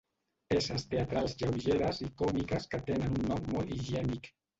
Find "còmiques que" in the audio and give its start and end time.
2.21-2.79